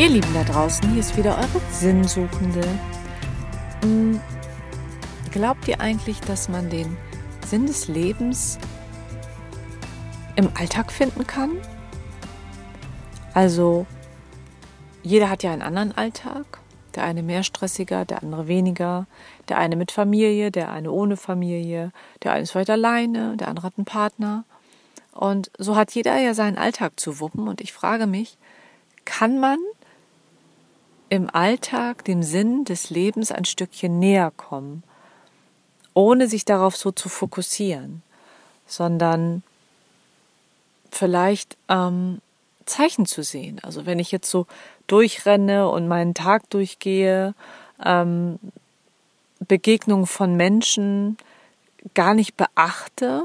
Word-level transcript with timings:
Ihr 0.00 0.08
Lieben 0.08 0.32
da 0.32 0.44
draußen, 0.44 0.90
hier 0.92 1.00
ist 1.00 1.14
wieder 1.18 1.36
eure 1.36 1.60
Sinnsuchende. 1.72 2.66
Hm, 3.82 4.18
glaubt 5.30 5.68
ihr 5.68 5.78
eigentlich, 5.82 6.18
dass 6.22 6.48
man 6.48 6.70
den 6.70 6.96
Sinn 7.46 7.66
des 7.66 7.86
Lebens 7.86 8.58
im 10.36 10.48
Alltag 10.58 10.90
finden 10.90 11.26
kann? 11.26 11.50
Also, 13.34 13.84
jeder 15.02 15.28
hat 15.28 15.42
ja 15.42 15.52
einen 15.52 15.60
anderen 15.60 15.92
Alltag. 15.92 16.46
Der 16.94 17.04
eine 17.04 17.22
mehr 17.22 17.42
stressiger, 17.42 18.06
der 18.06 18.22
andere 18.22 18.48
weniger. 18.48 19.06
Der 19.50 19.58
eine 19.58 19.76
mit 19.76 19.92
Familie, 19.92 20.50
der 20.50 20.72
eine 20.72 20.90
ohne 20.90 21.18
Familie. 21.18 21.92
Der 22.22 22.32
eine 22.32 22.44
ist 22.44 22.52
vielleicht 22.52 22.70
alleine, 22.70 23.36
der 23.36 23.48
andere 23.48 23.66
hat 23.66 23.74
einen 23.76 23.84
Partner. 23.84 24.44
Und 25.12 25.50
so 25.58 25.76
hat 25.76 25.94
jeder 25.94 26.18
ja 26.18 26.32
seinen 26.32 26.56
Alltag 26.56 26.98
zu 26.98 27.20
wuppen. 27.20 27.48
Und 27.48 27.60
ich 27.60 27.74
frage 27.74 28.06
mich, 28.06 28.38
kann 29.04 29.38
man 29.38 29.58
im 31.10 31.28
Alltag 31.28 32.04
dem 32.04 32.22
Sinn 32.22 32.64
des 32.64 32.88
Lebens 32.88 33.32
ein 33.32 33.44
Stückchen 33.44 33.98
näher 33.98 34.32
kommen, 34.34 34.84
ohne 35.92 36.28
sich 36.28 36.44
darauf 36.44 36.76
so 36.76 36.92
zu 36.92 37.08
fokussieren, 37.08 38.02
sondern 38.66 39.42
vielleicht 40.90 41.56
ähm, 41.68 42.20
Zeichen 42.64 43.06
zu 43.06 43.24
sehen. 43.24 43.58
Also 43.62 43.86
wenn 43.86 43.98
ich 43.98 44.12
jetzt 44.12 44.30
so 44.30 44.46
durchrenne 44.86 45.68
und 45.68 45.88
meinen 45.88 46.14
Tag 46.14 46.48
durchgehe, 46.48 47.34
ähm, 47.84 48.38
Begegnungen 49.40 50.06
von 50.06 50.36
Menschen 50.36 51.18
gar 51.94 52.14
nicht 52.14 52.36
beachte, 52.36 53.24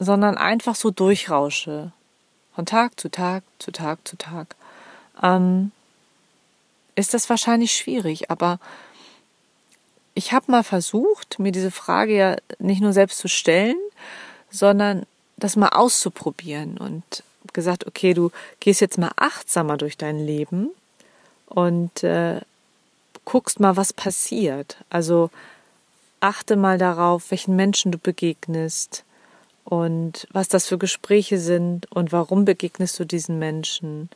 sondern 0.00 0.36
einfach 0.36 0.74
so 0.74 0.90
durchrausche. 0.90 1.92
Von 2.56 2.66
Tag 2.66 2.98
zu 2.98 3.08
Tag, 3.08 3.44
zu 3.60 3.70
Tag 3.70 4.08
zu 4.08 4.16
Tag 4.16 4.56
ähm, 5.22 5.72
ist 6.96 7.14
das 7.14 7.30
wahrscheinlich 7.30 7.72
schwierig. 7.72 8.30
Aber 8.30 8.58
ich 10.14 10.32
habe 10.32 10.50
mal 10.50 10.64
versucht, 10.64 11.38
mir 11.38 11.52
diese 11.52 11.70
Frage 11.70 12.16
ja 12.16 12.36
nicht 12.58 12.80
nur 12.80 12.92
selbst 12.92 13.18
zu 13.18 13.28
stellen, 13.28 13.76
sondern 14.50 15.06
das 15.36 15.56
mal 15.56 15.70
auszuprobieren 15.70 16.76
und 16.76 17.22
gesagt, 17.52 17.86
okay, 17.86 18.14
du 18.14 18.30
gehst 18.60 18.80
jetzt 18.80 18.98
mal 18.98 19.12
achtsamer 19.16 19.76
durch 19.76 19.96
dein 19.96 20.18
Leben 20.18 20.70
und 21.46 22.04
äh, 22.04 22.40
guckst 23.24 23.60
mal, 23.60 23.76
was 23.76 23.92
passiert. 23.92 24.76
Also 24.90 25.30
achte 26.20 26.56
mal 26.56 26.78
darauf, 26.78 27.30
welchen 27.30 27.56
Menschen 27.56 27.92
du 27.92 27.98
begegnest 27.98 29.04
und 29.64 30.26
was 30.32 30.48
das 30.48 30.66
für 30.66 30.78
Gespräche 30.78 31.38
sind 31.38 31.90
und 31.92 32.12
warum 32.12 32.44
begegnest 32.44 32.98
du 32.98 33.04
diesen 33.04 33.38
Menschen 33.38 34.10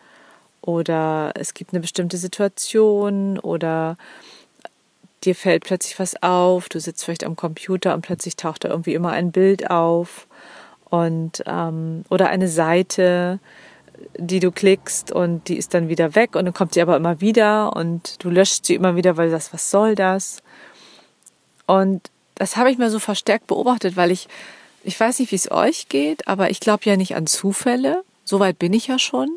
oder 0.65 1.33
es 1.35 1.55
gibt 1.55 1.73
eine 1.73 1.81
bestimmte 1.81 2.17
Situation 2.17 3.39
oder 3.39 3.97
dir 5.25 5.35
fällt 5.35 5.65
plötzlich 5.65 5.99
was 5.99 6.23
auf, 6.23 6.69
du 6.69 6.81
sitzt 6.81 7.05
vielleicht 7.05 7.25
am 7.25 7.37
Computer 7.37 7.95
und 7.95 8.03
plötzlich 8.03 8.37
taucht 8.37 8.65
da 8.65 8.69
irgendwie 8.69 8.95
immer 8.95 9.11
ein 9.11 9.31
Bild 9.33 9.71
auf 9.71 10.27
und 10.91 11.43
ähm, 11.47 12.05
oder 12.09 12.29
eine 12.29 12.49
Seite, 12.49 13.39
die 14.17 14.41
du 14.41 14.51
klickst 14.51 15.13
und 15.13 15.49
die 15.49 15.57
ist 15.57 15.75
dann 15.75 15.89
wieder 15.89 16.15
weg 16.15 16.37
und 16.37 16.45
dann 16.45 16.55
kommt 16.55 16.75
sie 16.75 16.83
aber 16.83 16.97
immer 16.97 17.21
wieder 17.21 17.75
und 17.77 18.23
du 18.23 18.31
löscht 18.31 18.65
sie 18.65 18.75
immer 18.75 18.97
wieder, 18.97 19.17
weil 19.17 19.31
sagst, 19.31 19.53
was 19.53 19.71
soll 19.71 19.95
das? 19.95 20.43
Und 21.67 22.11
das 22.35 22.57
habe 22.57 22.71
ich 22.71 22.79
mir 22.79 22.91
so 22.91 22.99
verstärkt 22.99 23.47
beobachtet, 23.47 23.97
weil 23.97 24.11
ich, 24.11 24.29
ich 24.83 24.99
weiß 24.99 25.19
nicht, 25.19 25.31
wie 25.33 25.37
es 25.37 25.51
euch 25.51 25.89
geht, 25.89 26.27
aber 26.29 26.51
ich 26.51 26.61
glaube 26.61 26.85
ja 26.85 26.97
nicht 26.97 27.17
an 27.17 27.27
Zufälle. 27.27 28.03
Soweit 28.25 28.59
bin 28.59 28.73
ich 28.73 28.87
ja 28.87 28.99
schon. 28.99 29.31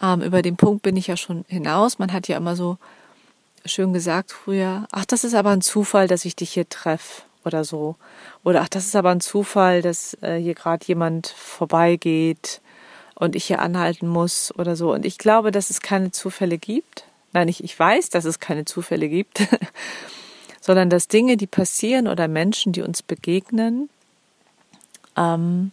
Ähm, 0.00 0.22
über 0.22 0.42
den 0.42 0.56
Punkt 0.56 0.82
bin 0.82 0.96
ich 0.96 1.06
ja 1.06 1.16
schon 1.16 1.44
hinaus. 1.48 1.98
Man 1.98 2.12
hat 2.12 2.28
ja 2.28 2.36
immer 2.36 2.56
so 2.56 2.78
schön 3.64 3.92
gesagt 3.92 4.32
früher, 4.32 4.86
ach, 4.90 5.04
das 5.04 5.24
ist 5.24 5.34
aber 5.34 5.50
ein 5.50 5.60
Zufall, 5.60 6.08
dass 6.08 6.24
ich 6.24 6.34
dich 6.34 6.52
hier 6.52 6.68
treffe 6.68 7.22
oder 7.44 7.64
so. 7.64 7.96
Oder 8.44 8.62
ach, 8.62 8.68
das 8.68 8.86
ist 8.86 8.96
aber 8.96 9.10
ein 9.10 9.20
Zufall, 9.20 9.82
dass 9.82 10.16
äh, 10.22 10.36
hier 10.36 10.54
gerade 10.54 10.84
jemand 10.86 11.28
vorbeigeht 11.28 12.60
und 13.14 13.36
ich 13.36 13.44
hier 13.44 13.60
anhalten 13.60 14.08
muss 14.08 14.52
oder 14.58 14.76
so. 14.76 14.92
Und 14.92 15.04
ich 15.04 15.18
glaube, 15.18 15.52
dass 15.52 15.70
es 15.70 15.80
keine 15.80 16.10
Zufälle 16.10 16.58
gibt. 16.58 17.04
Nein, 17.32 17.48
ich, 17.48 17.62
ich 17.62 17.78
weiß, 17.78 18.10
dass 18.10 18.24
es 18.24 18.40
keine 18.40 18.64
Zufälle 18.64 19.08
gibt, 19.08 19.42
sondern 20.60 20.90
dass 20.90 21.08
Dinge, 21.08 21.36
die 21.36 21.46
passieren 21.46 22.08
oder 22.08 22.28
Menschen, 22.28 22.72
die 22.72 22.82
uns 22.82 23.02
begegnen, 23.02 23.88
ähm, 25.16 25.72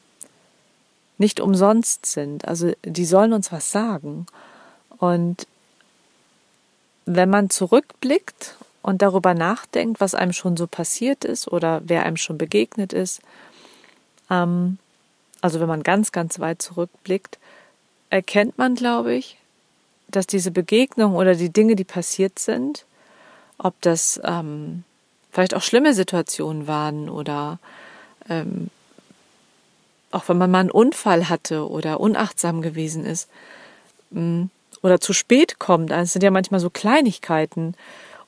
nicht 1.20 1.40
umsonst 1.40 2.06
sind. 2.06 2.48
Also 2.48 2.72
die 2.84 3.06
sollen 3.06 3.34
uns 3.34 3.52
was 3.52 3.72
sagen. 3.72 4.26
Und 4.98 5.46
wenn 7.06 7.30
man 7.30 7.50
zurückblickt 7.50 8.56
und 8.82 9.02
darüber 9.02 9.34
nachdenkt, 9.34 10.00
was 10.02 10.16
einem 10.16 10.34
schon 10.34 10.58
so 10.58 10.66
passiert 10.66 11.26
ist 11.26 11.48
oder 11.48 11.82
wer 11.86 12.06
einem 12.06 12.18
schon 12.18 12.38
begegnet 12.38 12.94
ist, 12.94 13.22
ähm, 14.30 14.80
also 15.42 15.60
wenn 15.60 15.68
man 15.68 15.84
ganz, 15.84 16.12
ganz 16.12 16.40
weit 16.40 16.62
zurückblickt, 16.62 17.38
erkennt 18.10 18.58
man, 18.58 18.76
glaube 18.76 19.14
ich, 19.14 19.38
dass 20.08 20.26
diese 20.26 20.52
Begegnung 20.52 21.16
oder 21.16 21.36
die 21.36 21.52
Dinge, 21.52 21.76
die 21.76 21.84
passiert 21.84 22.40
sind, 22.40 22.86
ob 23.58 23.80
das 23.82 24.20
ähm, 24.24 24.84
vielleicht 25.32 25.54
auch 25.54 25.62
schlimme 25.62 25.94
Situationen 25.94 26.68
waren 26.68 27.10
oder 27.10 27.60
ähm, 28.30 28.70
auch 30.12 30.28
wenn 30.28 30.38
man 30.38 30.52
mal 30.52 30.60
einen 30.60 30.72
Unfall 30.72 31.30
hatte 31.30 31.70
oder 31.70 32.00
unachtsam 32.00 32.62
gewesen 32.62 33.06
ist 33.06 33.30
mm, 34.12 34.44
oder 34.82 35.00
zu 35.02 35.14
spät 35.14 35.60
kommt, 35.60 35.92
das 35.92 36.14
sind 36.14 36.24
ja 36.24 36.32
manchmal 36.32 36.60
so 36.60 36.70
Kleinigkeiten 36.70 37.76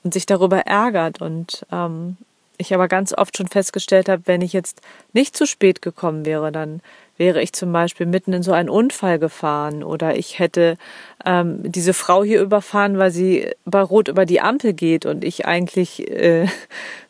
und 0.03 0.13
sich 0.13 0.25
darüber 0.25 0.59
ärgert. 0.59 1.21
Und 1.21 1.65
ähm, 1.71 2.17
ich 2.57 2.73
aber 2.73 2.87
ganz 2.87 3.13
oft 3.13 3.37
schon 3.37 3.47
festgestellt 3.47 4.07
habe, 4.07 4.23
wenn 4.25 4.41
ich 4.41 4.53
jetzt 4.53 4.81
nicht 5.13 5.35
zu 5.35 5.45
spät 5.45 5.81
gekommen 5.81 6.25
wäre, 6.25 6.51
dann 6.51 6.81
wäre 7.17 7.41
ich 7.41 7.53
zum 7.53 7.71
Beispiel 7.71 8.05
mitten 8.05 8.33
in 8.33 8.43
so 8.43 8.51
einen 8.51 8.69
Unfall 8.69 9.19
gefahren 9.19 9.83
oder 9.83 10.15
ich 10.15 10.39
hätte 10.39 10.77
ähm, 11.25 11.59
diese 11.71 11.93
Frau 11.93 12.23
hier 12.23 12.41
überfahren, 12.41 12.97
weil 12.97 13.11
sie 13.11 13.51
bei 13.65 13.81
Rot 13.81 14.07
über 14.07 14.25
die 14.25 14.41
Ampel 14.41 14.73
geht 14.73 15.05
und 15.05 15.23
ich 15.23 15.45
eigentlich 15.45 16.09
äh, 16.09 16.47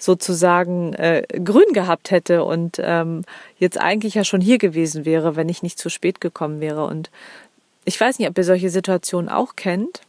sozusagen 0.01 0.93
äh, 0.93 1.23
grün 1.43 1.73
gehabt 1.73 2.09
hätte 2.09 2.43
und 2.43 2.81
ähm, 2.83 3.23
jetzt 3.59 3.79
eigentlich 3.79 4.15
ja 4.15 4.23
schon 4.23 4.41
hier 4.41 4.57
gewesen 4.57 5.05
wäre, 5.05 5.35
wenn 5.35 5.47
ich 5.47 5.61
nicht 5.61 5.77
zu 5.77 5.89
spät 5.89 6.19
gekommen 6.19 6.59
wäre. 6.59 6.85
Und 6.85 7.11
ich 7.85 8.01
weiß 8.01 8.17
nicht, 8.17 8.27
ob 8.27 8.35
ihr 8.35 8.43
solche 8.43 8.71
Situationen 8.71 9.29
auch 9.29 9.55
kennt. 9.55 10.01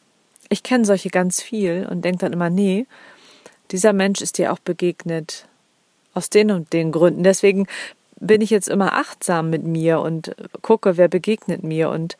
Ich 0.49 0.63
kenne 0.63 0.87
solche 0.87 1.11
ganz 1.11 1.43
viel 1.43 1.87
und 1.91 2.07
denke 2.07 2.21
dann 2.21 2.33
immer, 2.33 2.49
nee, 2.49 2.87
dieser 3.71 3.93
Mensch 3.93 4.23
ist 4.23 4.39
dir 4.39 4.55
auch 4.55 4.59
begegnet 4.59 5.47
aus 6.15 6.31
den 6.31 6.51
und 6.51 6.73
den 6.73 6.91
Gründen. 6.91 7.23
Deswegen 7.23 7.67
bin 8.17 8.41
ich 8.41 8.49
jetzt 8.49 8.71
immer 8.71 8.95
achtsam 8.95 9.51
mit 9.51 9.65
mir 9.65 10.01
und 10.01 10.35
gucke, 10.63 10.97
wer 10.97 11.09
begegnet 11.09 11.65
mir 11.65 11.91
und 11.91 12.17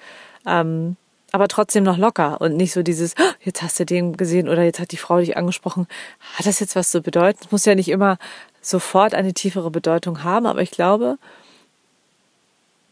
ähm, 0.47 0.97
aber 1.33 1.49
trotzdem 1.49 1.83
noch 1.85 1.97
locker 1.97 2.41
und 2.41 2.57
nicht 2.57 2.73
so 2.73 2.83
dieses, 2.83 3.15
oh, 3.19 3.33
jetzt 3.41 3.63
hast 3.63 3.81
du 3.81 3.87
den 3.87 4.17
gesehen 4.17 4.49
oder 4.49 4.63
jetzt 4.63 4.79
hat 4.79 4.93
die 4.93 4.99
Frau 4.99 5.19
dich 5.19 5.37
angesprochen. 5.37 5.87
Hat 6.35 6.47
das 6.47 6.61
jetzt 6.61 6.77
was 6.77 6.91
zu 6.91 7.01
bedeuten? 7.01 7.39
Es 7.43 7.51
muss 7.51 7.65
ja 7.65 7.75
nicht 7.75 7.89
immer 7.89 8.19
sofort 8.61 9.15
eine 9.15 9.33
tiefere 9.33 9.71
Bedeutung 9.71 10.23
haben, 10.23 10.47
aber 10.47 10.63
ich 10.63 10.71
glaube, 10.71 11.19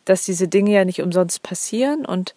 dass 0.07 0.25
diese 0.25 0.49
Dinge 0.49 0.73
ja 0.73 0.85
nicht 0.85 1.03
umsonst 1.03 1.43
passieren 1.43 2.07
und 2.07 2.35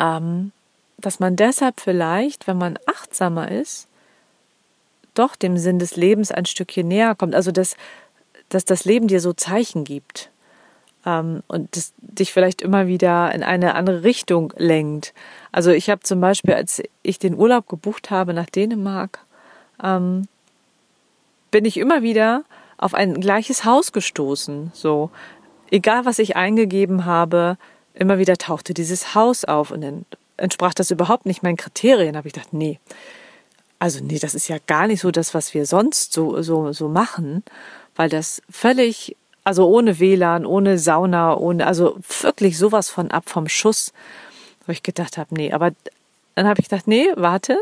ähm, 0.00 0.52
dass 0.98 1.20
man 1.20 1.36
deshalb 1.36 1.80
vielleicht, 1.80 2.46
wenn 2.46 2.58
man 2.58 2.78
achtsamer 2.86 3.50
ist, 3.50 3.86
doch 5.12 5.36
dem 5.36 5.58
Sinn 5.58 5.78
des 5.78 5.94
Lebens 5.94 6.32
ein 6.32 6.46
Stückchen 6.46 6.88
näher 6.88 7.14
kommt. 7.14 7.34
Also 7.34 7.52
dass 7.52 7.76
dass 8.48 8.64
das 8.64 8.84
Leben 8.84 9.08
dir 9.08 9.20
so 9.20 9.32
Zeichen 9.32 9.84
gibt 9.84 10.30
ähm, 11.06 11.42
und 11.46 11.76
das 11.76 11.92
dich 11.98 12.32
vielleicht 12.32 12.62
immer 12.62 12.86
wieder 12.86 13.34
in 13.34 13.42
eine 13.42 13.74
andere 13.74 14.04
Richtung 14.04 14.52
lenkt. 14.56 15.12
Also 15.52 15.70
ich 15.70 15.90
habe 15.90 16.02
zum 16.02 16.20
Beispiel, 16.20 16.54
als 16.54 16.82
ich 17.02 17.18
den 17.18 17.36
Urlaub 17.36 17.68
gebucht 17.68 18.10
habe 18.10 18.34
nach 18.34 18.46
Dänemark, 18.46 19.20
ähm, 19.82 20.28
bin 21.50 21.64
ich 21.64 21.76
immer 21.76 22.02
wieder 22.02 22.44
auf 22.78 22.94
ein 22.94 23.20
gleiches 23.20 23.64
Haus 23.64 23.92
gestoßen. 23.92 24.72
So, 24.74 25.10
egal 25.70 26.04
was 26.04 26.18
ich 26.18 26.36
eingegeben 26.36 27.04
habe, 27.04 27.56
immer 27.94 28.18
wieder 28.18 28.36
tauchte 28.36 28.74
dieses 28.74 29.14
Haus 29.14 29.44
auf 29.44 29.70
und 29.70 29.80
dann 29.82 30.04
entsprach 30.36 30.74
das 30.74 30.90
überhaupt 30.90 31.26
nicht 31.26 31.42
meinen 31.42 31.56
Kriterien. 31.56 32.16
Habe 32.16 32.28
ich 32.28 32.34
gedacht, 32.34 32.52
nee, 32.52 32.80
also 33.78 34.02
nee, 34.02 34.18
das 34.18 34.34
ist 34.34 34.48
ja 34.48 34.56
gar 34.66 34.86
nicht 34.86 35.00
so 35.00 35.10
das, 35.10 35.34
was 35.34 35.54
wir 35.54 35.66
sonst 35.66 36.12
so 36.12 36.42
so 36.42 36.72
so 36.72 36.88
machen 36.88 37.44
weil 37.96 38.08
das 38.08 38.42
völlig, 38.50 39.16
also 39.44 39.68
ohne 39.68 40.00
WLAN, 40.00 40.46
ohne 40.46 40.78
Sauna, 40.78 41.36
ohne, 41.36 41.66
also 41.66 41.98
wirklich 42.22 42.58
sowas 42.58 42.88
von 42.88 43.10
ab 43.10 43.28
vom 43.28 43.48
Schuss, 43.48 43.92
wo 44.66 44.72
ich 44.72 44.82
gedacht 44.82 45.18
habe, 45.18 45.34
nee, 45.34 45.52
aber 45.52 45.72
dann 46.34 46.46
habe 46.46 46.60
ich 46.60 46.68
gedacht, 46.68 46.88
nee, 46.88 47.06
warte, 47.14 47.58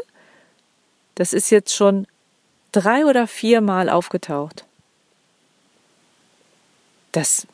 das 1.16 1.32
ist 1.32 1.50
jetzt 1.50 1.74
schon 1.74 2.06
drei 2.70 3.04
oder 3.04 3.26
vier 3.26 3.60
Mal 3.60 3.90
aufgetaucht. 3.90 4.64
Das 7.10 7.46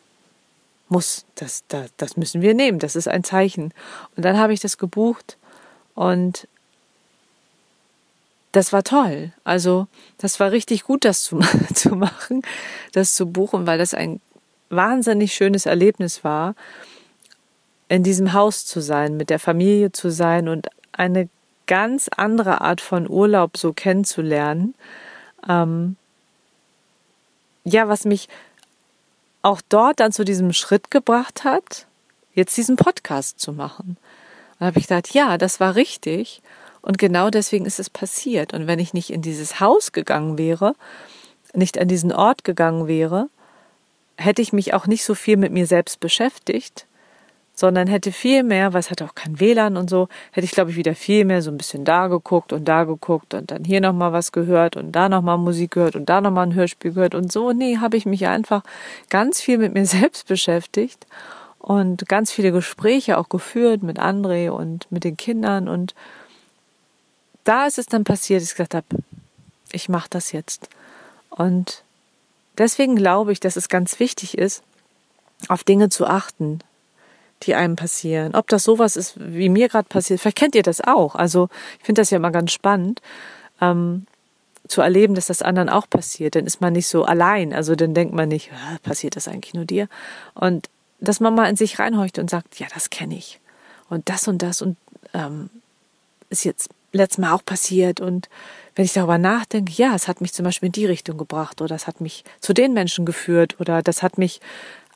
muss, 0.88 1.24
das, 1.34 1.64
das, 1.69 1.90
das 1.96 2.16
müssen 2.16 2.42
wir 2.42 2.54
nehmen, 2.54 2.78
das 2.78 2.96
ist 2.96 3.08
ein 3.08 3.24
Zeichen. 3.24 3.72
Und 4.16 4.24
dann 4.24 4.38
habe 4.38 4.52
ich 4.52 4.60
das 4.60 4.78
gebucht 4.78 5.36
und 5.94 6.46
das 8.58 8.72
war 8.72 8.82
toll. 8.82 9.31
Also 9.44 9.87
das 10.19 10.40
war 10.40 10.50
richtig 10.50 10.82
gut, 10.82 11.05
das 11.05 11.22
zu, 11.22 11.38
zu 11.75 11.90
machen, 11.90 12.43
das 12.93 13.14
zu 13.14 13.26
buchen, 13.26 13.69
weil 13.69 13.78
das 13.78 13.94
ein 13.94 14.20
wahnsinnig 14.69 15.32
schönes 15.32 15.64
Erlebnis 15.64 16.25
war, 16.25 16.56
in 17.88 18.02
diesem 18.02 18.32
Haus 18.32 18.66
zu 18.66 18.81
sein, 18.81 19.16
mit 19.16 19.31
der 19.31 19.38
Familie 19.38 19.93
zu 19.93 20.10
sein 20.10 20.49
und 20.49 20.66
eine 20.90 21.28
ganz 21.69 22.08
andere 22.08 22.60
Art 22.60 22.81
von 22.81 23.08
Urlaub 23.08 23.56
so 23.56 23.72
kennenzulernen. 23.72 24.75
Ähm, 25.49 25.94
ja, 27.62 27.88
was 27.88 28.05
mich 28.05 28.28
auch 29.43 29.60
dort 29.69 30.00
dann 30.00 30.10
zu 30.10 30.25
diesem 30.25 30.52
Schritt 30.52 30.90
gebracht 30.90 31.44
hat, 31.44 31.87
jetzt 32.34 32.56
diesen 32.56 32.75
Podcast 32.75 33.38
zu 33.38 33.52
machen. 33.52 33.96
Und 34.58 34.66
habe 34.66 34.81
ich 34.81 34.88
gedacht, 34.88 35.14
ja, 35.14 35.38
das 35.38 35.60
war 35.60 35.76
richtig. 35.76 36.43
Und 36.82 36.98
genau 36.98 37.30
deswegen 37.30 37.66
ist 37.66 37.78
es 37.78 37.90
passiert. 37.90 38.54
Und 38.54 38.66
wenn 38.66 38.78
ich 38.78 38.94
nicht 38.94 39.10
in 39.10 39.22
dieses 39.22 39.60
Haus 39.60 39.92
gegangen 39.92 40.38
wäre, 40.38 40.75
nicht 41.54 41.78
an 41.78 41.88
diesen 41.88 42.12
Ort 42.12 42.44
gegangen 42.44 42.86
wäre, 42.86 43.28
hätte 44.16 44.42
ich 44.42 44.52
mich 44.52 44.75
auch 44.75 44.86
nicht 44.86 45.04
so 45.04 45.14
viel 45.14 45.36
mit 45.36 45.52
mir 45.52 45.66
selbst 45.66 46.00
beschäftigt, 46.00 46.86
sondern 47.54 47.88
hätte 47.88 48.12
viel 48.12 48.44
mehr, 48.44 48.72
es 48.75 48.90
hat 48.90 49.02
auch 49.02 49.16
kein 49.16 49.40
WLAN 49.40 49.76
und 49.76 49.90
so, 49.90 50.08
hätte 50.30 50.44
ich 50.44 50.52
glaube 50.52 50.70
ich 50.70 50.76
wieder 50.76 50.94
viel 50.94 51.25
mehr 51.25 51.42
so 51.42 51.50
ein 51.50 51.56
bisschen 51.56 51.84
da 51.84 52.06
geguckt 52.06 52.52
und 52.52 52.66
da 52.66 52.84
geguckt 52.84 53.34
und 53.34 53.50
dann 53.50 53.64
hier 53.64 53.81
nochmal 53.81 54.12
was 54.12 54.31
gehört 54.31 54.76
und 54.76 54.92
da 54.92 55.08
nochmal 55.08 55.38
Musik 55.38 55.72
gehört 55.72 55.96
und 55.96 56.08
da 56.08 56.20
nochmal 56.20 56.46
ein 56.46 56.54
Hörspiel 56.54 56.92
gehört 56.92 57.16
und 57.16 57.32
so. 57.32 57.52
Nee, 57.52 57.78
habe 57.78 57.96
ich 57.96 58.06
mich 58.06 58.28
einfach 58.28 58.62
ganz 59.10 59.40
viel 59.40 59.58
mit 59.58 59.74
mir 59.74 59.86
selbst 59.86 60.28
beschäftigt 60.28 61.06
und 61.58 62.08
ganz 62.08 62.31
viele 62.31 62.52
Gespräche 62.52 63.19
auch 63.19 63.28
geführt 63.28 63.82
mit 63.82 63.98
André 63.98 64.50
und 64.50 64.90
mit 64.90 65.02
den 65.02 65.16
Kindern 65.16 65.69
und 65.69 65.94
da 67.48 67.66
ist 67.66 67.78
es 67.78 67.86
dann 67.86 68.04
passiert, 68.04 68.42
dass 68.42 68.50
ich 68.50 68.56
gesagt 68.56 68.74
habe, 68.74 68.86
ich 69.72 69.88
mache 69.88 70.08
das 70.10 70.32
jetzt. 70.32 70.68
Und 71.30 71.82
deswegen 72.58 72.94
glaube 72.94 73.32
ich, 73.32 73.40
dass 73.40 73.56
es 73.56 73.70
ganz 73.70 73.98
wichtig 74.00 74.36
ist, 74.36 74.62
auf 75.48 75.64
Dinge 75.64 75.88
zu 75.88 76.06
achten, 76.06 76.58
die 77.44 77.54
einem 77.54 77.76
passieren. 77.76 78.34
Ob 78.34 78.48
das 78.48 78.64
sowas 78.64 78.96
ist, 78.96 79.14
wie 79.16 79.48
mir 79.48 79.68
gerade 79.68 79.88
passiert, 79.88 80.20
vielleicht 80.20 80.36
kennt 80.36 80.54
ihr 80.56 80.62
das 80.62 80.82
auch. 80.82 81.14
Also 81.14 81.48
ich 81.78 81.86
finde 81.86 82.02
das 82.02 82.10
ja 82.10 82.16
immer 82.16 82.32
ganz 82.32 82.52
spannend, 82.52 83.00
ähm, 83.62 84.06
zu 84.66 84.82
erleben, 84.82 85.14
dass 85.14 85.28
das 85.28 85.40
anderen 85.40 85.70
auch 85.70 85.88
passiert. 85.88 86.34
Dann 86.34 86.44
ist 86.44 86.60
man 86.60 86.74
nicht 86.74 86.88
so 86.88 87.04
allein. 87.04 87.54
Also 87.54 87.74
dann 87.76 87.94
denkt 87.94 88.12
man 88.12 88.28
nicht, 88.28 88.50
passiert 88.82 89.16
das 89.16 89.26
eigentlich 89.26 89.54
nur 89.54 89.64
dir? 89.64 89.88
Und 90.34 90.68
dass 91.00 91.20
man 91.20 91.34
mal 91.34 91.48
in 91.48 91.56
sich 91.56 91.78
reinhorcht 91.78 92.18
und 92.18 92.28
sagt, 92.28 92.58
ja, 92.58 92.66
das 92.74 92.90
kenne 92.90 93.16
ich. 93.16 93.40
Und 93.88 94.10
das 94.10 94.28
und 94.28 94.42
das 94.42 94.60
und 94.60 94.76
ähm, 95.14 95.48
ist 96.28 96.44
jetzt 96.44 96.68
letztes 96.93 97.19
Mal 97.19 97.32
auch 97.32 97.44
passiert. 97.44 98.00
Und 98.00 98.29
wenn 98.75 98.85
ich 98.85 98.93
darüber 98.93 99.19
nachdenke, 99.19 99.73
ja, 99.73 99.94
es 99.94 100.08
hat 100.08 100.20
mich 100.20 100.32
zum 100.32 100.44
Beispiel 100.44 100.69
in 100.69 100.73
die 100.73 100.87
Richtung 100.87 101.19
gebracht 101.19 101.61
oder 101.61 101.75
es 101.75 101.87
hat 101.87 102.00
mich 102.00 102.25
zu 102.40 102.52
den 102.52 102.73
Menschen 102.73 103.05
geführt 103.05 103.61
oder 103.61 103.82
das 103.82 104.02
hat 104.02 104.19
mich 104.19 104.40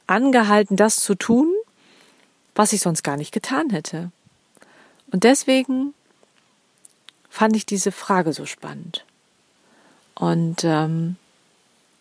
angehalten, 0.06 0.76
das 0.76 0.96
zu 0.96 1.14
tun, 1.14 1.52
was 2.54 2.72
ich 2.72 2.80
sonst 2.80 3.02
gar 3.02 3.16
nicht 3.16 3.32
getan 3.32 3.70
hätte. 3.70 4.10
Und 5.10 5.24
deswegen 5.24 5.94
fand 7.30 7.56
ich 7.56 7.66
diese 7.66 7.92
Frage 7.92 8.32
so 8.32 8.46
spannend. 8.46 9.04
Und 10.14 10.64
ähm, 10.64 11.16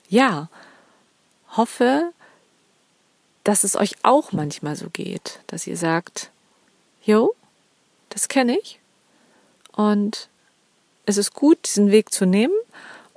ja, 0.09 0.49
hoffe, 1.55 2.11
dass 3.43 3.63
es 3.63 3.75
euch 3.75 3.95
auch 4.03 4.33
manchmal 4.33 4.75
so 4.75 4.89
geht, 4.89 5.39
dass 5.47 5.67
ihr 5.67 5.77
sagt, 5.77 6.31
jo, 7.03 7.33
das 8.09 8.27
kenne 8.27 8.57
ich. 8.59 8.80
Und 9.73 10.29
es 11.05 11.17
ist 11.17 11.33
gut, 11.33 11.57
diesen 11.65 11.91
Weg 11.91 12.13
zu 12.13 12.25
nehmen 12.25 12.53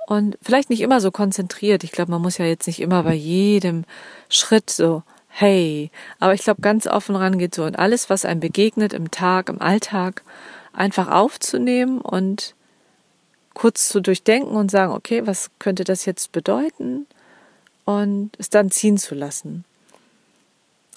und 0.07 0.37
vielleicht 0.41 0.69
nicht 0.69 0.81
immer 0.81 1.01
so 1.01 1.11
konzentriert. 1.11 1.83
Ich 1.83 1.91
glaube, 1.91 2.11
man 2.11 2.21
muss 2.21 2.37
ja 2.37 2.45
jetzt 2.45 2.67
nicht 2.67 2.81
immer 2.81 3.03
bei 3.03 3.13
jedem 3.13 3.85
Schritt 4.29 4.69
so 4.69 5.03
hey. 5.35 5.91
Aber 6.19 6.33
ich 6.33 6.43
glaube, 6.43 6.61
ganz 6.61 6.87
offen 6.87 7.15
rangeht 7.15 7.53
so 7.53 7.65
und 7.65 7.77
alles, 7.77 8.09
was 8.09 8.25
einem 8.25 8.39
begegnet 8.39 8.93
im 8.93 9.11
Tag, 9.11 9.49
im 9.49 9.61
Alltag, 9.61 10.23
einfach 10.71 11.09
aufzunehmen 11.09 11.99
und 11.99 12.55
kurz 13.53 13.89
zu 13.89 14.01
durchdenken 14.01 14.55
und 14.55 14.71
sagen, 14.71 14.93
okay, 14.93 15.27
was 15.27 15.51
könnte 15.59 15.83
das 15.83 16.05
jetzt 16.05 16.31
bedeuten? 16.31 17.05
Und 17.83 18.31
es 18.37 18.49
dann 18.49 18.71
ziehen 18.71 18.97
zu 18.97 19.13
lassen. 19.13 19.65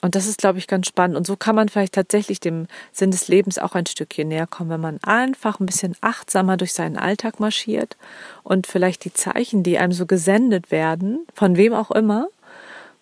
Und 0.00 0.14
das 0.14 0.26
ist, 0.26 0.38
glaube 0.38 0.58
ich, 0.58 0.68
ganz 0.68 0.86
spannend. 0.86 1.16
Und 1.16 1.26
so 1.26 1.36
kann 1.36 1.56
man 1.56 1.68
vielleicht 1.68 1.94
tatsächlich 1.94 2.38
dem 2.38 2.68
Sinn 2.92 3.10
des 3.10 3.26
Lebens 3.26 3.58
auch 3.58 3.74
ein 3.74 3.86
Stückchen 3.86 4.28
näher 4.28 4.46
kommen, 4.46 4.70
wenn 4.70 4.80
man 4.80 4.98
einfach 5.02 5.58
ein 5.58 5.66
bisschen 5.66 5.96
achtsamer 6.00 6.56
durch 6.56 6.72
seinen 6.72 6.96
Alltag 6.96 7.40
marschiert 7.40 7.96
und 8.44 8.66
vielleicht 8.66 9.04
die 9.04 9.12
Zeichen, 9.12 9.62
die 9.64 9.78
einem 9.78 9.92
so 9.92 10.06
gesendet 10.06 10.70
werden, 10.70 11.26
von 11.34 11.56
wem 11.56 11.72
auch 11.74 11.90
immer, 11.90 12.28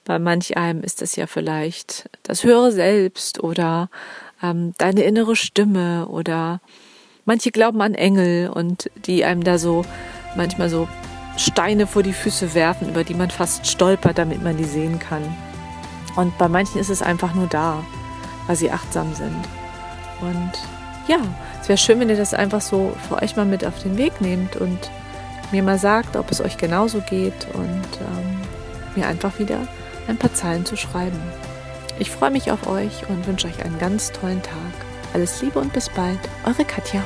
bei 0.04 0.18
manch 0.18 0.56
einem 0.56 0.82
ist 0.82 1.02
es 1.02 1.16
ja 1.16 1.26
vielleicht 1.26 2.08
das 2.22 2.44
höhere 2.44 2.70
Selbst 2.70 3.42
oder 3.42 3.90
ähm, 4.42 4.72
deine 4.78 5.02
innere 5.02 5.36
Stimme 5.36 6.06
oder 6.06 6.60
manche 7.24 7.50
glauben 7.50 7.82
an 7.82 7.94
Engel 7.94 8.48
und 8.48 8.88
die 9.06 9.24
einem 9.24 9.42
da 9.42 9.58
so 9.58 9.84
manchmal 10.36 10.70
so 10.70 10.88
Steine 11.36 11.86
vor 11.86 12.02
die 12.02 12.12
Füße 12.12 12.54
werfen, 12.54 12.88
über 12.88 13.04
die 13.04 13.14
man 13.14 13.30
fast 13.30 13.66
stolpert, 13.66 14.16
damit 14.16 14.42
man 14.42 14.56
die 14.56 14.64
sehen 14.64 14.98
kann. 14.98 15.22
Und 16.16 16.36
bei 16.38 16.48
manchen 16.48 16.80
ist 16.80 16.90
es 16.90 17.02
einfach 17.02 17.34
nur 17.34 17.46
da, 17.46 17.84
weil 18.46 18.56
sie 18.56 18.70
achtsam 18.70 19.14
sind. 19.14 19.44
Und 20.20 20.52
ja, 21.06 21.18
es 21.60 21.68
wäre 21.68 21.78
schön, 21.78 22.00
wenn 22.00 22.08
ihr 22.08 22.16
das 22.16 22.34
einfach 22.34 22.60
so 22.60 22.92
für 23.06 23.22
euch 23.22 23.36
mal 23.36 23.44
mit 23.44 23.64
auf 23.64 23.80
den 23.82 23.96
Weg 23.96 24.20
nehmt 24.20 24.56
und 24.56 24.90
mir 25.52 25.62
mal 25.62 25.78
sagt, 25.78 26.16
ob 26.16 26.30
es 26.30 26.40
euch 26.40 26.56
genauso 26.56 27.00
geht 27.00 27.46
und 27.54 27.84
ähm, 28.00 28.40
mir 28.96 29.06
einfach 29.06 29.38
wieder 29.38 29.58
ein 30.08 30.16
paar 30.16 30.32
Zeilen 30.34 30.64
zu 30.64 30.76
schreiben. 30.76 31.20
Ich 31.98 32.10
freue 32.10 32.30
mich 32.30 32.50
auf 32.50 32.66
euch 32.66 33.08
und 33.08 33.26
wünsche 33.26 33.46
euch 33.46 33.64
einen 33.64 33.78
ganz 33.78 34.12
tollen 34.12 34.42
Tag. 34.42 34.54
Alles 35.14 35.40
Liebe 35.40 35.58
und 35.58 35.72
bis 35.72 35.88
bald, 35.88 36.18
eure 36.44 36.64
Katja. 36.64 37.02